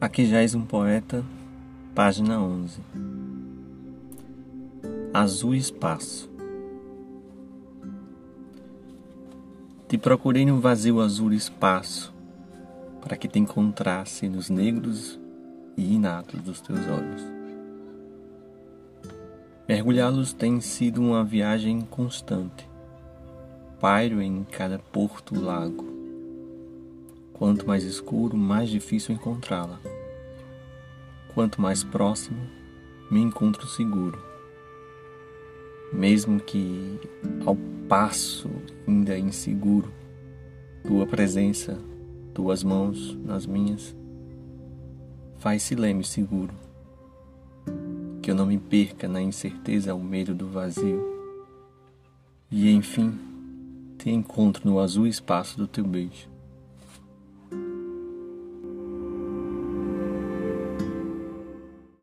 Aqui 0.00 0.24
já 0.24 0.40
és 0.40 0.54
um 0.54 0.62
poeta, 0.62 1.22
página 1.94 2.40
11. 2.40 2.80
Azul 5.12 5.54
Espaço. 5.54 6.30
Te 9.86 9.98
procurei 9.98 10.46
no 10.46 10.58
vazio 10.58 11.02
azul 11.02 11.34
espaço, 11.34 12.14
para 13.02 13.14
que 13.14 13.28
te 13.28 13.38
encontrasse 13.38 14.26
nos 14.26 14.48
negros 14.48 15.20
e 15.76 15.96
inatos 15.96 16.40
dos 16.40 16.62
teus 16.62 16.80
olhos. 16.88 17.22
Mergulhá-los 19.68 20.32
tem 20.32 20.62
sido 20.62 21.02
uma 21.02 21.22
viagem 21.22 21.82
constante. 21.82 22.66
Pairo 23.78 24.22
em 24.22 24.44
cada 24.44 24.78
porto 24.78 25.38
lago 25.38 25.90
Quanto 27.40 27.66
mais 27.66 27.84
escuro, 27.84 28.36
mais 28.36 28.68
difícil 28.68 29.14
encontrá-la. 29.14 29.80
Quanto 31.32 31.60
mais 31.60 31.84
próximo, 31.84 32.40
me 33.08 33.20
encontro 33.20 33.66
seguro. 33.66 34.18
Mesmo 35.92 36.40
que 36.40 36.98
ao 37.46 37.56
passo 37.88 38.50
ainda 38.86 39.16
inseguro, 39.16 39.92
tua 40.84 41.06
presença, 41.06 41.78
tuas 42.34 42.64
mãos 42.64 43.16
nas 43.24 43.46
minhas, 43.46 43.94
faz-se 45.38 45.74
leme 45.74 46.04
seguro. 46.04 46.54
Que 48.22 48.30
eu 48.30 48.34
não 48.34 48.46
me 48.46 48.58
perca 48.58 49.08
na 49.08 49.20
incerteza 49.20 49.92
ao 49.92 49.98
meio 49.98 50.34
do 50.34 50.48
vazio. 50.48 51.00
E 52.50 52.70
enfim, 52.70 53.18
te 53.98 54.10
encontro 54.10 54.68
no 54.68 54.78
azul 54.78 55.06
espaço 55.06 55.56
do 55.56 55.66
teu 55.66 55.84
beijo. 55.84 56.29